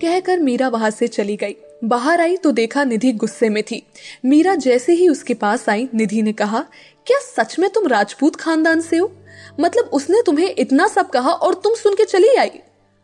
कहकर 0.00 0.38
मीरा 0.38 0.66
वहाँ 0.68 0.88
से 0.90 1.06
चली 1.06 1.34
गई। 1.36 1.54
बाहर 1.84 2.20
आई 2.20 2.36
तो 2.36 2.50
देखा 2.50 2.82
निधि 2.84 3.10
गुस्से 3.12 3.48
में 3.48 3.62
थी। 3.62 3.82
मीरा 4.24 4.54
जैसे 4.54 4.92
ही 4.92 5.08
उसके 5.08 5.34
पास 5.34 5.68
आई, 5.68 5.88
निधि 5.94 6.20
ने 6.22 6.32
कहा, 6.32 6.60
क्या 7.06 7.18
सच 7.20 7.58
में 7.58 7.68
तुम 7.70 7.86
राजपूत 7.86 8.36
खानदान 8.36 8.80
से 8.80 8.96
हो? 8.96 9.10
मतलब 9.60 9.90
उसने 9.92 10.22
तुम्हें 10.26 10.54
इतना 10.58 10.86
सब 10.88 11.10
कहा 11.10 11.30
और 11.30 11.54
तुम 11.54 11.74
सुन 11.74 11.94
के 11.94 12.04
चली 12.04 12.34
आई? 12.34 12.50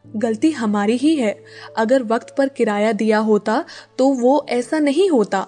गलती 0.04 0.50
हमारी 0.50 0.96
ही 0.96 1.14
है। 1.16 1.36
अगर 1.76 2.02
वक्त 2.04 2.34
पर 2.38 2.48
किराया 2.48 2.92
दिया 2.92 3.18
होता 3.20 3.64
तो 3.98 4.08
वो 4.12 4.46
ऐसा 4.50 4.78
नहीं 4.78 5.10
होता, 5.10 5.46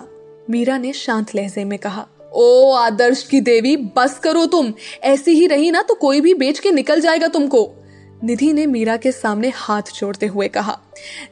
मीरा 0.51 0.79
ने 0.79 0.93
शांत 0.95 1.35
लहजे 1.35 1.65
में 1.65 1.79
कहा। 1.79 2.07
ओ 2.33 2.73
आदर्श 2.73 3.23
की 3.23 3.41
देवी, 3.41 3.77
बस 3.77 4.19
करो 4.19 4.47
तुम। 4.47 4.73
ऐसी 5.05 5.33
ही 5.33 5.47
रही 5.47 5.71
ना 5.71 5.83
तो 5.83 5.95
कोई 5.95 6.21
भी 6.21 6.35
बेच 6.35 6.59
के 6.59 6.73
निकल 6.73 7.01
जाएगा 7.01 7.29
तुमको। 7.29 7.69
निधि 8.27 8.52
ने 8.52 8.64
मीरा 8.66 8.96
के 8.96 9.11
सामने 9.12 9.48
हाथ 9.56 9.93
जोड़ते 9.95 10.26
हुए 10.26 10.46
कहा, 10.48 10.76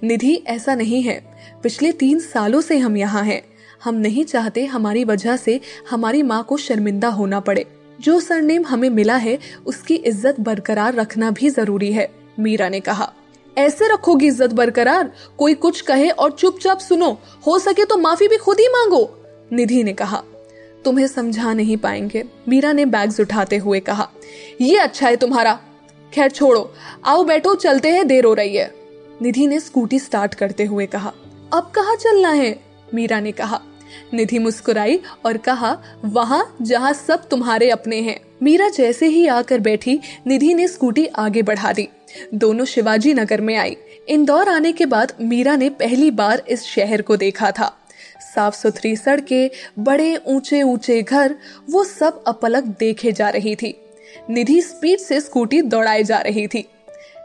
निधि, 0.04 0.34
ऐसा 0.46 0.74
नहीं 0.74 1.02
है। 1.02 1.18
पिछले 1.62 1.90
तीन 1.92 2.18
सालों 2.20 2.60
से 2.60 2.76
हम 2.78 2.96
यहाँ 2.96 3.22
हैं। 3.22 3.42
हम 3.84 3.94
नहीं 3.94 4.24
चाहते 4.24 4.64
हमारी 4.64 5.02
वजह 5.04 5.36
से 5.36 5.60
हमारी 5.90 6.22
माँ 6.22 6.42
को 6.42 6.56
शर्मिंदा 6.56 7.08
होना 7.08 7.40
पड़े। 7.40 7.64
जो 7.98 8.18
सरनेम 8.20 8.64
हमें 8.66 8.88
मिला 8.90 9.16
है, 9.16 9.38
उसकी 9.66 9.94
इज़्ज़त 9.96 10.40
बरकरार 10.40 10.94
रखना 10.94 11.30
भी 11.30 11.50
ज़रूरी 11.50 11.92
है, 11.92 12.08
मीरा 12.40 12.68
ने 12.68 12.80
कहा। 12.80 13.12
ऐसे 13.56 13.92
रखोगी 13.92 14.26
इज़्ज़त 14.26 14.52
बरकरार? 14.52 15.12
कोई 15.38 15.54
कुछ 15.56 15.80
कहे 15.80 16.08
और 16.10 16.32
चुपचाप 16.32 16.78
सुनो। 16.78 17.10
हो 17.46 17.58
सके 17.58 17.84
तो 17.84 17.98
माफ़ी 17.98 18.28
भी 18.28 18.36
खुद 18.36 18.60
ही 18.60 18.68
मांगो, 18.68 19.04
निधि 19.52 19.82
ने 19.84 19.92
कहा। 19.94 20.22
तुम्हें 20.84 21.06
समझा 21.08 21.52
नहीं 21.52 21.76
पाएँगे, 21.76 22.24
मीरा 22.48 22.72
ने 22.72 22.86
बैग्स 22.86 23.20
उठाते 23.20 23.56
हुए 23.58 23.80
कहा। 23.82 24.10
ये 24.60 24.76
अच्छा 24.78 25.08
है 25.08 25.16
तुम्हारा। 25.16 25.60
खैर 26.14 26.30
छोड़ो, 26.30 26.72
आओ 27.04 27.24
बैठो, 27.24 27.54
चलते 27.54 27.90
हैं, 27.90 28.06
देर 28.06 28.24
हो 28.24 28.34
रही 28.34 28.56
है। 28.56 28.72
निधि 29.22 29.46
ने 29.46 29.60
स्कूटी 29.60 29.98
स्टार्ट 29.98 30.34
करते 30.34 30.64
हुए 30.64 30.86
कहा, 30.86 31.12
अब 31.52 31.70
कहा 31.74 31.94
चलना 31.94 32.30
है? 32.30 32.58
मीरा 32.94 33.20
ने 33.20 33.32
कहा, 33.32 33.60
निधि 34.14 34.38
मुस्कुराई 34.38 35.00
और 35.26 35.36
कहा, 35.36 35.76
वहाँ 36.04 36.56
जहाँ 36.62 36.92
सब 36.92 37.28
तुम्हारे 37.28 37.70
अपने 37.70 38.00
हैं। 38.00 38.20
मीरा 38.42 38.68
जैसे 38.68 39.06
ही 39.06 39.26
आकर 39.26 39.60
बैठी, 39.60 40.00
निधि 40.26 40.54
ने 40.54 40.68
स्कूटी 40.68 41.06
आगे 41.06 41.42
बढ़ा 41.42 41.72
दी। 41.72 41.88
दोनों 42.34 42.64
शिवाजी 42.64 43.14
नगर 43.14 43.40
में 43.40 43.56
आई। 43.56 43.76
इंदौर 44.08 44.48
आने 44.48 44.72
के 44.72 44.86
बाद 44.86 45.12
मीरा 45.20 45.56
ने 45.56 45.68
पहली 45.70 46.10
बार 46.10 46.42
इस 46.48 46.64
शहर 46.64 47.02
को 47.02 47.16
देखा 47.16 47.50
था। 47.50 47.72
साफ़ 48.34 48.56
सुथरी 48.56 48.96
सड़कें, 48.96 49.50
बड़े 49.78 50.16
ऊँचे 50.26 50.62
ऊँचे 50.62 51.02
घर, 51.02 51.34
वो 51.70 51.84
सब 51.84 52.22
अपलक 52.24 52.64
देखे 52.78 53.12
जा 53.12 53.28
रही 53.28 53.54
थी। 53.56 53.80
निधि 54.30 54.60
स्पीड 54.62 54.98
से 54.98 55.20
स्कूटी 55.20 55.62
दौड़ाई 55.62 56.04
जा 56.04 56.18
रही 56.18 56.46
थी। 56.46 56.68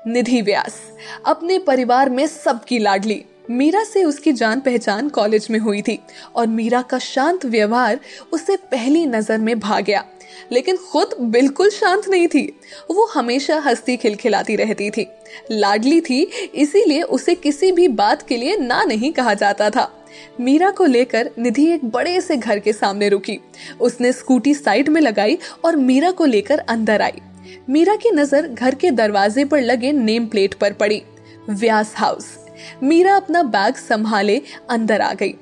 निधि 0.08 0.42
व्यास, 0.42 0.82
अपने 1.26 1.60
परिवार 1.60 2.10
में 2.10 2.28
सबकी 2.28 2.80
लाडली। 2.80 3.26
मीरा 3.50 3.84
से 3.84 4.04
उसकी 4.04 4.32
जान 4.32 4.60
पहचान 4.60 5.10
कॉलेज 5.10 5.48
में 5.52 5.60
हुई 5.60 5.82
थी 5.82 6.00
और 6.36 6.48
मीरा 6.48 6.82
का 6.82 7.00
शांत 7.00 7.46
व्यवहार 7.46 8.00
उसे 8.34 8.56
पहली 8.56 9.06
नज़र 9.06 9.38
में 9.38 9.60
भा 9.60 9.80
गया। 9.80 10.06
लेकिन 10.52 10.78
खुद 10.78 11.10
बिल्कुल 11.20 11.70
शांत 11.70 12.08
नहीं 12.10 12.28
थी। 12.28 12.60
वो 12.92 13.06
हमेशा 13.06 13.60
हंसती 13.60 13.98
खिलखिलाती 13.98 14.56
रहती 14.56 14.90
थी। 14.90 15.08
लाडली 15.52 16.02
थी, 16.02 16.24
इसीलिए 16.56 17.02
उसे 17.02 17.36
किसी 17.36 17.72
भी 17.72 17.88
बात 17.88 18.28
के 18.28 18.38
लिए 18.38 18.58
ना 18.58 18.84
नहीं 18.84 19.14
कहा 19.14 19.34
जाता 19.34 19.70
था। 19.70 19.99
मीरा 20.40 20.72
को 20.72 20.86
लेकर 20.86 21.30
निधि 21.40 21.66
एक 21.66 21.86
बड़े 21.86 22.22
से 22.22 22.38
घर 22.38 22.60
के 22.60 22.74
सामने 22.74 23.10
रुकी। 23.10 23.40
उसने 23.80 24.12
स्कूटी 24.14 24.54
साइड 24.54 24.90
में 24.90 25.02
लगाई 25.02 25.38
और 25.66 25.76
मीरा 25.76 26.12
को 26.12 26.26
लेकर 26.26 26.60
अंदर 26.60 27.02
आई। 27.02 27.22
मीरा 27.70 27.96
की 27.96 28.12
नज़र 28.12 28.48
घर 28.48 28.76
के 28.76 28.92
दरवाजे 28.92 29.46
पर 29.46 29.62
लगे 29.62 29.92
नेम 29.92 30.26
प्लेट 30.28 30.54
पर 30.54 30.74
पड़ी। 30.74 31.02
व्यास 31.50 31.94
हाउस। 31.98 32.38
मीरा 32.84 33.16
अपना 33.16 33.44
बैग 33.44 33.76
संभाले 33.76 34.42
अंदर 34.70 35.02
आ 35.02 35.14
गई। 35.14 35.36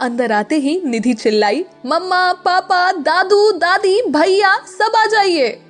अंदर 0.00 0.32
आते 0.32 0.56
ही 0.56 0.80
निधि 0.84 1.12
चिल्लाई, 1.14 1.64
मम्मा, 1.86 2.32
पापा, 2.32 2.92
दादू, 2.92 3.50
दादी, 3.52 4.00
भैया, 4.08 4.56
सब 4.68 4.96
आ 4.96 5.06
जाइए। 5.06 5.60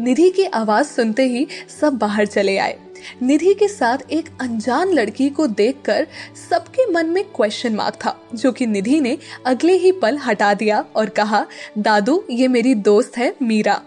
निधि 0.00 0.30
की 0.30 0.44
आवाज़ 0.44 0.86
सुनते 0.86 1.26
ही 1.26 1.46
सब 1.80 1.92
बाहर 1.92 2.26
चले 2.26 2.58
आए। 2.58 2.78
निधि 3.22 3.54
के 3.54 3.68
साथ 3.68 3.98
एक 4.10 4.28
अनजान 4.40 4.92
लड़की 4.92 5.30
को 5.30 5.46
देखकर 5.46 6.06
सबके 6.50 6.92
मन 6.92 7.06
में 7.06 7.24
क्वेश्चन 7.24 7.74
मार्क 7.74 7.94
था, 7.94 8.20
जो 8.34 8.52
कि 8.52 8.66
निधि 8.66 9.00
ने 9.00 9.18
अगले 9.46 9.72
ही 9.72 9.92
पल 9.92 10.18
हटा 10.18 10.54
दिया 10.54 10.84
और 10.96 11.08
कहा, 11.08 11.46
दादू, 11.78 12.24
ये 12.30 12.48
मेरी 12.48 12.74
दोस्त 12.74 13.18
है 13.18 13.34
मीरा। 13.42 13.80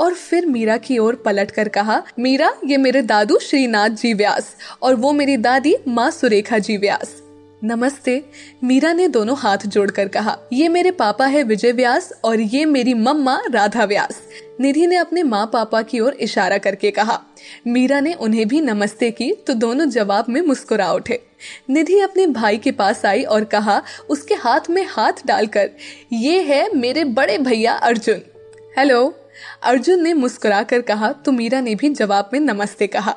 और 0.00 0.14
फिर 0.14 0.46
मीरा 0.46 0.76
की 0.76 0.98
ओर 0.98 1.14
पलट 1.14 1.50
कर 1.50 1.68
कहा, 1.68 2.02
मीरा, 2.18 2.54
ये 2.64 2.76
मेरे 2.76 3.02
दादू 3.02 3.38
श्रीनाथ 3.38 3.88
जी 3.88 4.14
व्यास 4.14 4.56
और 4.82 4.94
वो 4.94 5.12
मेरी 5.12 5.36
दादी 5.36 5.76
माँ 5.88 6.10
सुरेखा 6.10 6.58
जी 6.58 6.76
व्यास। 6.76 7.21
नमस्ते, 7.64 8.22
मीरा 8.64 8.92
ने 8.92 9.06
दोनों 9.08 9.36
हाथ 9.38 9.66
जोड़कर 9.66 10.08
कहा, 10.08 10.36
ये 10.52 10.68
मेरे 10.68 10.90
पापा 10.90 11.26
है 11.26 11.42
विजय 11.44 11.72
व्यास 11.72 12.12
और 12.24 12.40
ये 12.40 12.64
मेरी 12.64 12.94
मम्मा 12.94 13.38
राधा 13.50 13.84
व्यास। 13.84 14.20
निधि 14.60 14.86
ने 14.86 14.96
अपने 14.96 15.22
माँ 15.22 15.44
पापा 15.52 15.82
की 15.82 16.00
ओर 16.00 16.14
इशारा 16.14 16.58
करके 16.58 16.90
कहा, 16.90 17.20
मीरा 17.66 18.00
ने 18.00 18.14
उन्हें 18.14 18.46
भी 18.48 18.60
नमस्ते 18.60 19.10
की 19.10 19.32
तो 19.46 19.54
दोनों 19.54 19.86
जवाब 19.86 20.28
में 20.28 20.40
मुस्कुरा 20.40 20.92
उठे। 20.92 21.22
निधि 21.70 22.00
अपने 22.00 22.26
भाई 22.26 22.58
के 22.58 22.72
पास 22.72 23.06
आई 23.06 23.22
और 23.22 23.44
कहा, 23.44 23.82
उसके 24.10 24.34
हाथ 24.34 24.70
में 24.70 24.84
हाथ 24.90 25.26
डालकर, 25.26 25.70
ये 26.12 26.42
है 26.42 26.68
मेरे 26.76 27.04
बड़े 27.04 27.38
भैया 27.38 27.72
अर्जुन। 27.72 28.22
हेलो, 28.78 29.14
अर्जुन 29.62 30.02
ने 30.02 30.14
मुस्कुरा 30.14 30.62
कर 30.62 30.80
कहा 30.82 31.12
तो 31.14 31.32
मीरा 31.32 31.60
ने 31.60 31.74
भी 31.74 31.88
जवाब 31.90 32.30
में 32.32 32.40
नमस्ते 32.40 32.86
कहा। 32.86 33.16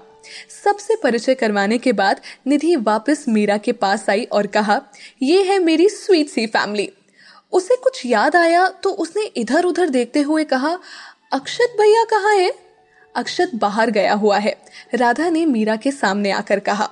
सबसे 0.63 0.95
परिचय 0.95 1.35
करवाने 1.35 1.77
के 1.77 1.91
बाद 1.93 2.21
निधि 2.47 2.75
वापस 2.75 3.25
मीरा 3.27 3.57
के 3.57 3.71
पास 3.71 4.09
आई 4.09 4.23
और 4.23 4.47
कहा 4.47 4.81
यह 5.21 5.51
है 5.51 5.59
मेरी 5.59 5.89
स्वीट 5.89 6.29
सी 6.29 6.45
फैमिली 6.47 6.91
उसे 7.51 7.75
कुछ 7.75 8.05
याद 8.05 8.35
आया 8.35 8.67
तो 8.67 8.89
उसने 8.89 9.23
इधर 9.25 9.65
उधर 9.65 9.89
देखते 9.89 10.21
हुए 10.21 10.43
कहा, 10.43 10.79
अक्षत 11.33 11.75
भैया 11.79 12.03
कहाँ 12.03 12.35
है? 12.35 12.53
अक्षत 13.15 13.51
बाहर 13.55 13.91
गया 13.91 14.13
हुआ 14.13 14.37
है। 14.37 14.55
राधा 14.95 15.29
ने 15.29 15.45
मीरा 15.45 15.75
के 15.75 15.91
सामने 15.91 16.31
आकर 16.31 16.59
कहा 16.59 16.89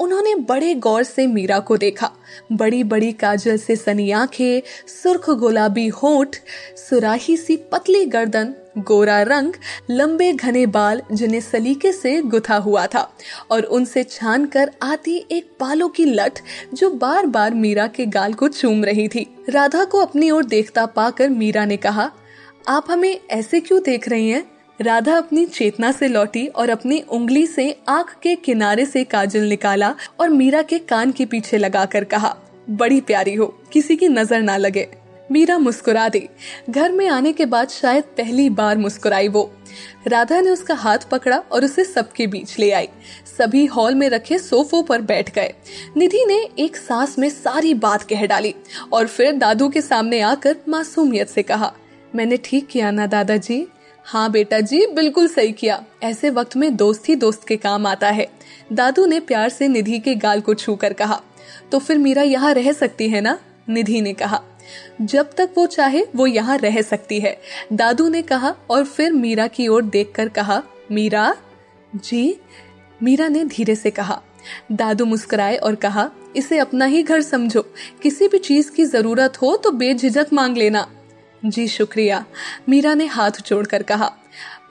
उन्होंने 0.00 0.34
बड़े 0.34 0.74
गौर 0.74 1.02
से 1.02 1.26
मीरा 1.26 1.58
को 1.58 1.76
देखा 1.76 2.10
बड़ी 2.52 2.84
बड़ी 2.84 3.12
काजल 3.12 3.56
से 3.56 3.76
सनी 3.76 4.10
आँखें, 4.10 4.62
सुर्ख 5.02 5.30
गुलाबी 5.30 5.88
होठ, 5.88 6.36
सुराही 6.76 7.36
सी 7.36 7.56
पतली 7.56 8.04
गर्दन, 8.06 8.54
गोरा 8.78 9.22
रंग, 9.22 9.52
लंबे 9.90 10.32
घने 10.32 10.66
बाल 10.66 11.02
जिन्हें 11.12 11.40
सलीके 11.40 11.92
से 11.92 12.22
गुथा 12.22 12.56
हुआ 12.56 12.86
था 12.86 13.16
और 13.50 13.62
उनसे 13.62 14.02
छान 14.04 14.46
कर 14.46 14.70
आती 14.82 15.16
एक 15.30 15.50
बालों 15.60 15.88
की 15.88 16.04
लठ 16.04 16.40
जो 16.74 16.90
बार 16.90 17.26
बार 17.26 17.54
मीरा 17.54 17.86
के 17.86 18.06
गाल 18.06 18.34
को 18.34 18.48
चूम 18.48 18.84
रही 18.84 19.08
थी 19.08 19.26
राधा 19.48 19.84
को 19.84 19.98
अपनी 19.98 20.30
ओर 20.30 20.44
देखता 20.44 20.86
पाकर 20.86 21.28
मीरा 21.28 21.64
ने 21.64 21.76
कहा, 21.76 22.10
आप 22.68 22.86
हमें 22.90 23.20
ऐसे 23.30 23.60
क्यों 23.60 23.82
देख 23.82 24.08
रही 24.08 24.30
हैं? 24.30 24.53
राधा 24.80 25.16
अपनी 25.16 25.44
चेतना 25.46 25.90
से 25.92 26.08
लौटी 26.08 26.46
और 26.46 26.70
अपनी 26.70 27.00
उंगली 27.08 27.46
से 27.46 27.70
आँख 27.88 28.14
के 28.22 28.34
किनारे 28.34 28.86
से 28.86 29.04
काजल 29.04 29.44
निकाला 29.48 29.94
और 30.20 30.28
मीरा 30.28 30.62
के 30.62 30.78
कान 30.78 31.12
के 31.12 31.26
पीछे 31.26 31.58
लगाकर 31.58 32.04
कहा, 32.04 32.34
बड़ी 32.70 33.00
प्यारी 33.00 33.34
हो, 33.34 33.46
किसी 33.72 33.96
की 33.96 34.08
नज़र 34.08 34.42
ना 34.42 34.56
लगे। 34.56 34.86
मीरा 35.32 35.58
मुस्कुरा 35.58 36.08
दी। 36.08 36.28
घर 36.70 36.92
में 36.92 37.06
आने 37.08 37.32
के 37.32 37.46
बाद 37.46 37.68
शायद 37.68 38.04
पहली 38.16 38.48
बार 38.50 38.78
मुस्कुराई 38.78 39.28
वो। 39.28 39.50
राधा 40.08 40.40
ने 40.40 40.50
उसका 40.50 40.74
हाथ 40.74 41.08
पकड़ा 41.10 41.36
और 41.52 41.64
उसे 41.64 41.84
सबके 41.84 42.26
बीच 42.26 42.58
ले 42.58 42.70
आई। 42.70 42.88
सभी 43.38 43.64
हॉल 43.66 43.94
में 43.94 44.08
रखे 44.08 44.38
सोफों 44.38 44.82
पर 44.82 45.02
बैठ 45.02 45.34
गए। 45.34 45.54
निधि 45.96 46.24
ने 46.24 46.40
एक 46.58 46.76
सांस 46.76 47.18
में 47.18 47.28
सारी 47.30 47.72
बात 47.74 48.02
कह 48.02 48.26
डाली 48.26 48.54
और 48.92 49.06
फिर 49.06 49.32
दादू 49.32 49.68
के 49.68 49.80
सामने 49.80 50.20
आकर 50.20 50.56
मासूमियत 50.68 51.28
से 51.28 51.42
कहा, 51.42 51.72
मैंने 52.14 52.36
ठीक 52.36 52.66
किया 52.66 52.90
ना 52.90 53.06
दादाजी? 53.06 53.66
हाँ 54.06 54.30
बेटा 54.30 54.60
जी, 54.60 54.86
बिल्कुल 54.86 55.28
सही 55.28 55.52
किया। 55.52 55.84
ऐसे 56.02 56.30
वक्त 56.30 56.56
में 56.56 56.76
दोस्त 56.76 57.08
ही 57.08 57.14
दोस्त 57.14 57.46
के 57.48 57.56
काम 57.56 57.86
आता 57.86 58.10
है। 58.10 58.26
दादू 58.72 59.06
ने 59.06 59.20
प्यार 59.20 59.48
से 59.48 59.68
निधि 59.68 59.98
के 59.98 60.14
गाल 60.14 60.40
को 60.40 60.54
छू 60.54 60.74
कर 60.74 60.92
कहा। 60.92 61.22
तो 61.72 61.78
फिर 61.78 61.98
मीरा 61.98 62.22
यहाँ 62.22 62.54
रह 62.54 62.72
सकती 62.72 63.08
है 63.08 63.20
ना? 63.20 63.38
निधि 63.68 64.00
ने 64.00 64.12
कहा। 64.12 64.42
जब 65.00 65.30
तक 65.32 65.50
वो 65.56 65.66
चाहे, 65.66 66.06
वो 66.16 66.26
यहाँ 66.26 66.58
रह 66.58 66.82
सकती 66.82 67.20
है। 67.20 67.40
दादू 67.72 68.08
ने 68.08 68.22
कहा 68.22 68.54
और 68.70 68.84
फिर 68.84 69.12
मीरा 69.12 69.46
की 69.46 69.68
ओर 69.68 69.82
देखकर 69.82 70.28
कहा, 70.28 70.62
मीरा? 70.90 71.36
जी? 71.96 72.40
मीरा 73.02 73.28
ने 73.28 73.44
धीरे 73.44 73.74
से 73.74 73.90
कहा। 73.90 74.22
दादू 74.72 75.04
मुस्कुराए 75.04 75.56
और 75.56 75.74
कहा, 75.74 76.10
इसे 76.36 76.58
अपना 76.58 76.84
ही 76.84 77.02
घर 77.02 77.22
समझो। 77.22 77.66
किसी 78.02 78.28
भी 78.28 78.38
चीज़ 78.38 78.70
की 78.70 78.84
ज़रूरत 78.84 79.42
हो 79.42 79.56
तो 79.56 79.70
बेझिझक 79.70 80.26
मांग 80.32 80.56
लेना। 80.56 80.90
जी, 81.44 81.66
शुक्रिया। 81.68 82.24
मीरा 82.68 82.94
ने 82.94 83.06
हाथ 83.06 83.30
जोड़कर 83.46 83.82
कहा, 83.82 84.06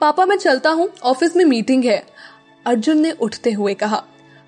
पापा, 0.00 0.24
मैं 0.26 0.36
चलता 0.36 0.70
हूँ। 0.70 0.88
ऑफ़िस 1.02 1.36
में 1.36 1.44
मीटिंग 1.44 1.84
है। 1.84 2.02
अर्जुन 2.66 2.98
ने 2.98 3.10
उठते 3.10 3.52
हुए 3.52 3.74
कहा 3.74 4.02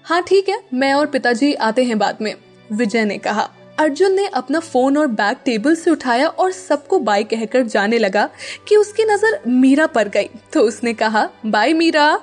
हाँ 0.05 0.23
ठीक 0.23 0.49
है, 0.49 0.61
मैं 0.75 0.93
और 0.95 1.07
पिताजी 1.07 1.53
आते 1.55 1.85
हैं 1.85 1.99
बाद 1.99 2.19
में। 2.23 2.35
विजय 2.73 3.05
ने 3.05 3.19
कहा, 3.19 3.49
अर्जुन 3.79 4.13
ने 4.13 4.27
अपना 4.27 4.61
फ़ोन 4.61 4.97
और 4.97 5.07
बैग 5.07 5.37
टेबल 5.45 5.75
से 5.75 5.91
उठाया 5.91 6.29
और 6.29 6.53
सबको 6.53 6.99
बाय 6.99 7.25
कहकर 7.25 7.63
जाने 7.63 7.99
लगा 7.99 8.29
कि 8.69 8.77
उसकी 8.77 9.05
नज़र 9.05 9.41
मीरा 9.47 9.87
पर 9.87 10.09
गई। 10.09 10.29
तो 10.53 10.61
उसने 10.61 10.95
कहा, 10.95 11.29
बाय, 11.47 11.73
मीरा। 11.73 12.21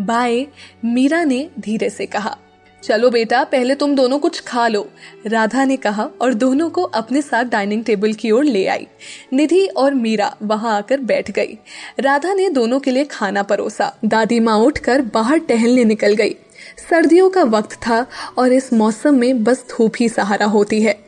बाय, 0.00 0.46
मीरा 0.84 1.24
ने 1.24 1.48
धीरे 1.60 1.90
से 1.90 2.06
कहा 2.06 2.36
चलो 2.82 3.10
बेटा, 3.10 3.44
पहले 3.44 3.74
तुम 3.74 3.94
दोनों 3.94 4.18
कुछ 4.18 4.40
खा 4.40 4.68
लो। 4.68 4.88
राधा 5.26 5.64
ने 5.64 5.76
कहा 5.76 6.10
और 6.20 6.34
दोनों 6.34 6.70
को 6.70 6.82
अपने 6.82 7.22
साथ 7.22 7.44
डाइनिंग 7.44 7.84
टेबल 7.84 8.12
की 8.12 8.30
ओर 8.30 8.44
ले 8.44 8.66
आई। 8.66 8.86
निधि 9.32 9.66
और 9.66 9.94
मीरा 9.94 10.36
वहाँ 10.42 10.76
आकर 10.76 11.00
बैठ 11.00 11.30
गई। 11.30 11.58
राधा 12.00 12.34
ने 12.34 12.48
दोनों 12.50 12.80
के 12.80 12.90
लिए 12.90 13.04
खाना 13.04 13.42
परोसा। 13.42 13.98
दादी 14.04 14.40
माँ 14.40 14.58
उठकर 14.58 15.00
बाहर 15.00 15.38
टहलने 15.38 15.84
निकल 15.84 16.14
गई। 16.14 16.36
सर्दियों 16.90 17.30
का 17.30 17.42
वक्त 17.42 17.72
था 17.72 18.06
और 18.38 18.52
इस 18.52 18.72
मौसम 18.72 19.14
में 19.14 19.44
बस 19.44 19.64
धूप 19.70 19.92
ही 20.00 20.08
सहारा 20.08 20.46
होती 20.46 20.82
है। 20.82 20.98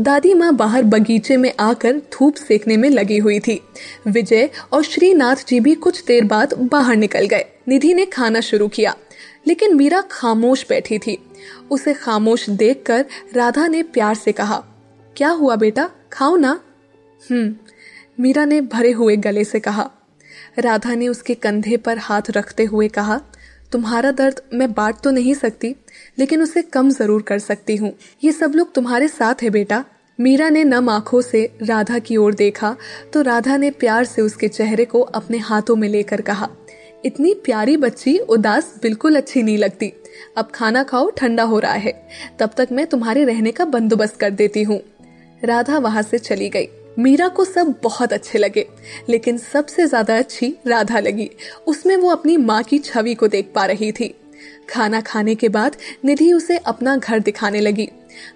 दादी 0.00 0.34
माँ 0.34 0.54
बाहर 0.54 0.82
बगीचे 0.82 1.36
में 1.36 1.52
आकर 1.60 1.92
धूप 1.92 2.34
सेकने 2.34 2.76
में 2.76 2.90
लगी 2.90 3.18
हुई 3.18 3.40
थी। 3.40 3.60
विजय 4.06 4.50
और 4.72 4.82
श्रीनाथ 4.82 5.36
जी 5.48 5.60
भी 5.60 5.74
कुछ 5.74 6.04
देर 6.04 6.24
बाद 6.24 6.54
बाहर 6.54 6.96
निकल 6.96 7.26
गए। 7.26 7.44
निधि 7.68 7.94
ने 7.94 8.06
खाना 8.06 8.40
शुरू 8.40 8.68
किया। 8.68 8.94
लेकिन 9.46 9.74
मीरा 9.76 10.00
खामोश 10.10 10.64
बैठी 10.68 10.98
थी। 10.98 11.16
उसे 11.70 11.94
खामोश 11.94 12.48
देखकर 12.50 13.04
राधा 13.34 13.66
ने 13.66 13.82
प्यार 13.84 14.14
से 14.14 14.32
कहा, 14.32 14.62
क्या 15.16 15.28
हुआ 15.30 15.56
बेटा? 15.56 15.88
खाओ 16.12 16.36
ना। 16.36 16.60
हम्म 17.22 17.54
मीरा 18.20 18.44
ने 18.44 18.60
भरे 18.62 18.92
हुए 18.92 19.16
गले 19.18 19.44
से 19.44 19.60
कहा। 19.60 19.90
राधा 20.58 20.94
ने 20.94 21.08
उसके 21.08 21.34
कंधे 21.34 21.76
पर 21.76 21.98
हाथ 21.98 22.30
रखते 22.30 22.64
हुए 22.64 22.88
कहा, 22.88 23.20
तुम्हारा 23.72 24.10
दर्द 24.10 24.40
मैं 24.54 24.72
बांट 24.72 25.00
तो 25.00 25.10
नहीं 25.10 25.34
सकती, 25.34 25.74
लेकिन 26.18 26.42
उसे 26.42 26.62
कम 26.62 26.90
ज़रूर 26.90 27.22
कर 27.22 27.38
सकती 27.38 27.76
हूँ। 27.76 27.92
ये 28.24 28.32
सब 28.32 28.52
लोग 28.54 28.72
तुम्हारे 28.74 29.08
साथ 29.08 29.42
है 29.42 29.50
बेटा। 29.50 29.84
मीरा 30.18 30.48
ने 30.48 30.62
नम 30.64 30.88
आँखों 30.90 31.20
से 31.20 31.44
राधा 31.62 31.98
की 31.98 32.16
ओर 32.16 32.34
देखा 32.34 32.74
तो 33.12 33.20
राधा 33.22 33.56
ने 33.56 33.70
प्यार 33.70 34.04
से 34.04 34.22
उसके 34.22 34.48
चेहरे 34.48 34.84
को 34.84 35.00
अपने 35.00 35.38
हाथों 35.38 35.76
में 35.76 35.88
लेकर 35.88 36.20
कहा 36.20 36.48
इतनी 37.04 37.34
प्यारी 37.34 37.76
बच्ची, 37.76 38.18
उदास, 38.18 38.78
बिल्कुल 38.82 39.16
अच्छी 39.16 39.42
नहीं 39.42 39.58
लगती। 39.58 39.92
अब 40.36 40.48
खाना 40.54 40.82
खाओ, 40.82 41.10
ठंडा 41.10 41.42
हो 41.42 41.58
रहा 41.58 41.72
है। 41.72 42.08
तब 42.38 42.50
तक 42.56 42.68
मैं 42.72 42.86
तुम्हारे 42.86 43.24
रहने 43.24 43.52
का 43.52 43.64
बंदोबस्त 43.64 44.16
कर 44.16 44.30
देती 44.30 44.62
हूँ। 44.62 44.80
राधा 45.44 45.78
वहाँ 45.78 46.02
से 46.02 46.18
चली 46.18 46.48
गई। 46.48 46.68
मीरा 46.98 47.28
को 47.28 47.44
सब 47.44 47.74
बहुत 47.82 48.12
अच्छे 48.12 48.38
लगे, 48.38 48.66
लेकिन 49.08 49.38
सबसे 49.38 49.86
ज़्यादा 49.86 50.18
अच्छी 50.18 50.56
राधा 50.66 50.98
लगी। 50.98 51.30
उसमें 51.66 51.96
वो 51.96 52.10
अपनी 52.10 52.36
माँ 52.36 52.62
की 52.62 52.78
छवि 52.78 53.14
को 53.14 53.28
देख 53.28 53.52
पा 53.54 53.64
रही 53.64 53.92
थी। 53.92 54.14
खाना 54.70 55.00
खाने 55.00 55.34
के 55.34 55.48
बाद 55.48 55.76
निधि 56.04 56.32
उसे 56.32 56.56
अपना 56.56 56.96
घर 56.96 57.18
दिखाने 57.18 57.60
लगी। 57.60 57.88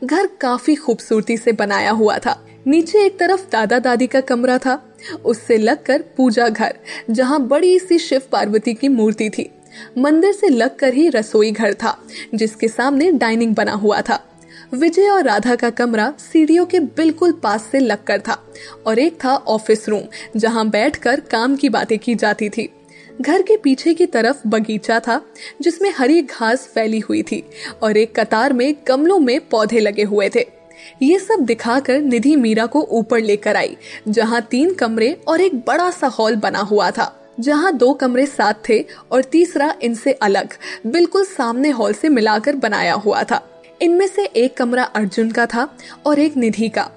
घर 0.05 0.27
काफ़ी 0.27 0.75
खूबसूरती 0.75 1.37
से 1.37 1.53
बनाया 1.53 1.91
हुआ 1.91 2.19
था। 2.19 2.47
नीचे 2.67 3.05
एक 3.07 3.19
तरफ़ 3.19 3.51
दादा 3.51 3.79
दादी 3.79 4.07
का 4.07 4.21
कमरा 4.21 4.59
था। 4.59 4.92
उससे 5.25 5.59
लगकर 5.59 6.03
पूजा 6.17 6.49
घर, 6.49 6.75
जहाँ 7.11 7.47
बड़ी 7.47 7.79
सी 7.79 7.99
शिव 7.99 8.23
पार्वती 8.33 8.75
की 8.75 8.89
मूर्ति 8.89 9.31
थी। 9.31 9.51
मंदिर 9.99 10.33
से 10.33 10.49
लगकर 10.49 10.95
ही 10.95 11.09
रसोई 11.09 11.51
घर 11.51 11.75
था, 11.75 11.99
जिसके 12.35 12.69
सामने 12.69 13.13
डाइनिंग 13.13 13.55
बना 13.55 13.73
हुआ 13.73 14.01
था। 14.01 14.29
विजय 14.75 15.09
और 15.09 15.25
राधा 15.25 15.55
का 15.55 15.71
कमरा 15.71 16.15
सीढ़ियों 16.19 16.67
के 16.67 16.81
बिल्कुल 16.81 17.33
पास 17.33 17.69
से 17.73 17.79
लगकर 17.79 18.21
था 18.21 18.45
और 18.87 18.99
एक 18.99 19.25
था 19.25 19.37
ऑफ़िस 19.37 19.89
रूम, 19.89 20.03
जहाँ 20.37 20.69
बैठकर 20.69 21.21
काम 21.21 21.57
की 21.57 21.69
बातें 21.69 21.99
की 21.99 22.15
जाती 22.15 22.49
थी। 22.49 22.73
घर 23.21 23.43
के 23.43 23.57
पीछे 23.57 23.95
की 23.95 24.07
तरफ़ 24.07 24.49
बगीचा 24.49 25.01
था, 25.01 25.27
जिसमें 25.61 25.93
हरी 25.97 26.23
घास 26.23 26.71
फैली 26.75 26.99
हुई 26.99 27.23
थी 27.23 27.45
और 27.83 27.97
एक 27.97 28.21
कतार 28.21 28.53
में 28.53 28.75
गमलों 28.89 29.19
में 29.19 29.49
पौधे 29.49 29.81
लगे 29.81 30.03
हुए 30.03 30.29
थे। 30.29 30.62
ये 31.03 31.19
सब 31.19 31.41
दिखाकर 31.41 32.01
निधि 32.01 32.35
मीरा 32.37 32.67
को 32.67 32.83
ऊपर 32.91 33.21
लेकर 33.21 33.57
आई, 33.57 33.77
जहाँ 34.09 34.41
तीन 34.43 34.75
कमरे 34.75 35.13
और 35.29 35.41
एक 35.41 35.55
बड़ा 35.67 35.91
सा 35.91 36.07
हॉल 36.09 36.37
बना 36.37 36.61
हुआ 36.61 36.91
था, 36.91 37.13
जहाँ 37.41 37.73
दो 37.73 37.93
कमरे 37.93 38.27
साथ 38.27 38.55
थे 38.69 38.85
और 39.13 39.23
तीसरा 39.23 39.75
इनसे 39.83 40.13
अलग, 40.13 40.55
बिल्कुल 40.87 41.25
सामने 41.25 41.71
हॉल 41.71 41.93
से 41.93 42.09
मिलाकर 42.09 42.57
बनाया 42.57 42.95
हुआ 42.95 43.23
था। 43.23 43.41
इनमें 43.83 44.07
से 44.07 44.25
एक 44.25 44.57
कमरा 44.57 44.83
अर्जुन 44.85 45.31
का 45.31 45.47
था 45.47 45.69
और 46.07 46.19
एक 46.19 46.37
निधि 46.37 46.69
का। 46.69 46.91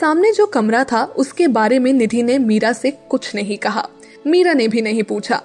सामने 0.00 0.32
जो 0.32 0.46
कमरा 0.46 0.84
था, 0.84 1.04
उसके 1.04 1.46
बारे 1.48 1.78
में 1.78 1.92
निधि 1.92 2.22
ने 2.22 2.38
मीरा 2.38 2.72
से 2.72 2.90
कुछ 2.90 3.34
नहीं 3.34 3.56
कहा। 3.58 3.88
मीरा 4.26 4.52
ने 4.52 4.68
भी 4.68 4.80
नहीं 4.82 5.02
पूछा। 5.02 5.42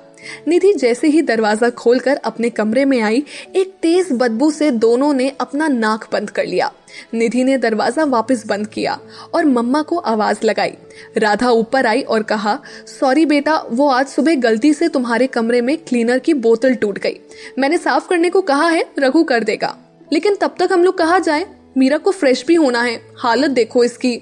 निधि 0.48 0.74
जैसे 0.74 1.08
ही 1.08 1.22
दरवाज़ा 1.22 1.70
खोलकर 1.70 2.16
अपने 2.16 2.50
कमरे 2.50 2.86
में 2.86 3.02
आई, 3.02 3.24
एक 3.56 3.74
तेज 3.82 4.08
बदबू 4.12 4.52
से 4.52 4.72
दोनों 4.72 5.14
ने 5.14 5.32
अपना 5.42 5.68
नाक 5.68 6.08
बंद 6.12 6.30
कर 6.30 6.46
लिया। 6.46 6.72
निधि 7.14 7.44
ने 7.44 7.58
दरवाज़ा 7.58 8.04
वापस 8.04 8.48
बंद 8.48 8.68
किया 8.68 9.00
और 9.34 9.46
मम्मा 9.46 9.82
को 9.82 9.98
आवाज़ 9.98 10.38
लगाई। 10.44 10.74
राधा 11.18 11.50
ऊपर 11.50 11.86
आई 11.86 12.02
और 12.02 12.24
कहा, 12.24 12.60
सॉरी 13.00 13.26
बेटा, 13.26 13.64
वो 13.70 13.90
आज 13.90 14.08
सुबह 14.08 14.36
गलती 14.36 14.74
से 14.74 14.88
तुम्हारे 14.88 15.28
कमरे 15.28 15.62
में 15.62 15.78
क्लीनर 15.78 16.20
की 16.20 16.34
बोतल 16.34 16.76
टूट 16.76 17.00
गई। 17.00 17.20
मैंने 17.60 17.78
साफ़ 17.78 18.08
करने 18.10 18.30
को 18.30 18.42
कहा 18.42 18.70
है, 18.70 18.86
रघु 19.00 19.24
कर 19.24 19.44
देगा। 19.44 19.78
लेकिन 20.14 20.36
तब 20.36 20.56
तक 20.60 20.70
हम 20.72 20.84
लोग 20.84 20.98
कहा 20.98 21.20
जाए? 21.20 21.46
मीरा 21.78 21.98
को 21.98 22.12
फ्रेश 22.12 22.46
भी 22.48 22.56
होना 22.56 22.82
है। 22.82 23.02
हालत 23.18 23.52
देखो 23.52 23.84
इसकी। 23.84 24.22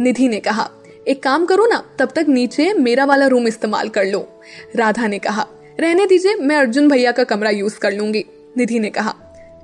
निधि 0.00 0.28
ने 0.28 0.40
कहा 0.40 0.70
एक 1.08 1.22
काम 1.22 1.46
करो 1.46 1.66
ना, 1.66 1.90
तब 1.98 2.08
तक 2.16 2.26
नीचे 2.28 2.72
मेरा 2.72 3.04
वाला 3.04 3.26
रूम 3.26 3.48
इस्तेमाल 3.48 3.88
कर 3.88 4.04
लो। 4.04 4.40
राधा 4.76 5.06
ने 5.06 5.18
कहा, 5.18 5.46
रहने 5.80 6.06
दीजिए, 6.06 6.34
मैं 6.34 6.56
अर्जुन 6.56 6.88
भैया 6.88 7.12
का 7.12 7.24
कमरा 7.24 7.50
यूज़ 7.50 7.78
कर 7.78 7.92
लूँगी। 7.92 8.24
निधि 8.56 8.78
ने 8.78 8.90
कहा, 8.90 9.14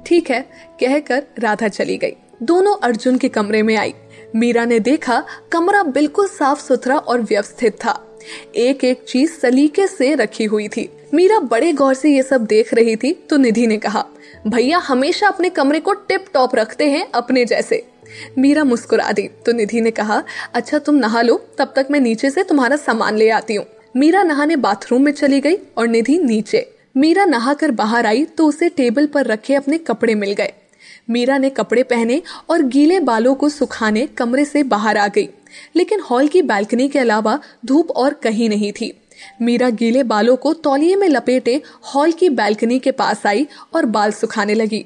ठीक 0.07 0.31
है, 0.31 0.41
कहकर 0.81 1.23
राधा 1.39 1.69
चली 1.69 1.97
गई। 1.97 2.17
दोनों 2.43 2.77
अर्जुन 2.83 3.19
के 3.19 3.29
कमरे 3.29 3.63
में 3.63 3.77
आई। 3.77 3.95
मीरा 4.37 4.65
ने 4.65 4.81
देखा, 4.81 5.25
कमरा 5.53 5.83
बिल्कुल 5.83 6.29
साफ़ 6.29 6.63
सुथरा 6.63 6.97
और 6.97 7.21
व्यवस्थित 7.21 7.73
था। 7.73 8.10
एक 8.57 8.85
एक 8.85 9.05
चीज़ 9.09 9.33
सलीके 9.33 9.87
से 9.87 10.15
रखी 10.15 10.45
हुई 10.45 10.69
थी। 10.69 10.89
मीरा 11.15 11.39
बड़े 11.41 11.73
गौर 11.73 11.95
से 11.95 12.11
ये 12.11 12.23
सब 12.23 12.45
देख 12.47 12.73
रही 12.75 12.97
थी 12.97 13.13
तो 13.31 13.37
निधि 13.37 13.67
ने 13.67 13.77
कहा, 13.79 14.05
भैया, 14.47 14.79
हमेशा 14.79 15.29
अपने 15.29 15.51
कमरे 15.51 15.81
को 15.81 15.93
टिप 15.93 16.25
टॉप 16.35 16.55
रखते 16.55 16.91
हैं 16.91 17.07
अपने 17.15 17.45
जैसे। 17.45 17.85
मीरा 18.39 18.65
मुस्कुरा 18.65 19.11
दी 19.13 19.27
तो 19.47 19.53
निधि 19.53 19.81
ने 19.81 19.91
कहा 19.91 20.23
अच्छा 20.55 20.79
तुम 20.79 20.95
नहा 20.95 21.23
लो, 21.23 21.37
तब 21.59 21.73
तक 21.77 21.87
मैं 21.91 22.01
नीचे 22.01 22.31
से 22.31 22.43
तुम्हारा 22.43 22.77
सामान 22.77 23.17
ले 23.17 23.29
आती 23.31 23.55
हूँ। 23.55 23.65
मीरा 23.97 24.23
नहाने 24.23 24.57
बाथरूम 24.59 25.03
में 25.03 25.13
चली 25.13 25.41
गई 25.41 25.57
और 25.79 25.89
निधि 25.89 26.19
नीचे। 26.19 26.67
मीरा 26.97 27.25
नहाकर 27.25 27.71
बाहर 27.73 28.07
आई 28.07 28.25
तो 28.29 28.47
उसे 28.47 28.69
टेबल 28.69 29.07
पर 29.07 29.27
रखे 29.27 29.55
अपने 29.55 29.79
कपड़े 29.79 30.15
मिल 30.15 30.33
गए। 30.33 30.53
मीरा 31.11 31.37
ने 31.39 31.51
कपड़े 31.51 31.83
पहने 31.83 32.21
और 32.51 32.63
गीले 32.65 32.99
बालों 33.01 33.35
को 33.35 33.49
सुखाने 33.49 34.07
कमरे 34.09 34.45
से 34.45 34.63
बाहर 34.65 34.97
आ 34.97 35.07
गई। 35.09 35.29
लेकिन 35.77 36.01
हॉल 36.01 36.29
की 36.29 36.43
बालकनी 36.43 36.89
के 36.89 36.99
अलावा 36.99 37.39
धूप 37.67 37.91
और 37.91 38.15
कहीं 38.15 38.49
नहीं 38.49 38.73
थी। 38.73 38.93
मीरा 39.43 39.71
गीले 39.71 40.03
बालों 40.03 40.37
को 40.37 40.53
तौलिए 40.55 40.97
में 40.97 41.09
लपेटे 41.09 41.61
हॉल 41.95 42.13
की 42.13 42.29
बालकनी 42.29 42.79
के 42.79 42.91
पास 42.93 43.27
आई 43.27 43.47
और 43.75 43.87
बाल 43.87 44.13
सुखाने 44.13 44.55
लगी। 44.55 44.85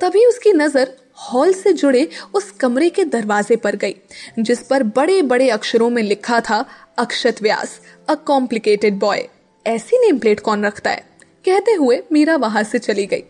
तभी 0.00 0.24
उसकी 0.26 0.52
नज़र 0.52 0.92
हॉल 1.22 1.52
से 1.52 1.72
जुड़े 1.72 2.08
उस 2.34 2.50
कमरे 2.50 2.88
के 2.90 3.04
दरवाजे 3.04 3.56
पर 3.56 3.76
गई, 3.76 3.94
जिस 4.38 4.62
पर 4.62 4.82
बड़े 4.82 5.20
बड़े 5.22 5.48
अक्षरों 5.50 5.90
में 5.90 6.02
लिखा 6.02 6.40
था, 6.40 6.64
Akshat 6.98 7.42
Vyas 7.42 7.80
a 8.08 8.14
complicated 8.14 8.98
boy 8.98 9.28
ऐसी 9.66 9.98
नेम 9.98 10.18
प्लेट 10.18 10.40
कौन 10.40 10.64
रखता 10.64 10.90
है? 10.90 11.04
कहते 11.44 11.72
हुए 11.72 12.02
मीरा 12.12 12.36
वहाँ 12.36 12.62
से 12.62 12.78
चली 12.78 13.06
गई। 13.06 13.22